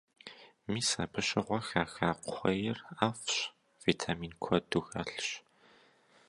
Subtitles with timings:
[0.71, 3.35] Мис абы щыгъуэ хаха кхъуейр ӏэфӏщ,
[3.85, 5.27] витамин куэду хэлъщ.